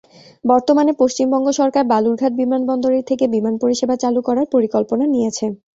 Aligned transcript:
বর্তমানে 0.45 0.91
পশ্চিমবঙ্গ 1.01 1.47
সরকার 1.59 1.83
বালুরঘাট 1.91 2.33
বিমানবন্দরের 2.39 3.07
থেকে 3.09 3.25
বিমান 3.33 3.55
পরিষেবা 3.63 3.95
চালু 4.03 4.19
করার 4.27 4.47
পরিকল্পনা 4.53 5.05
নিয়েছে। 5.07 5.45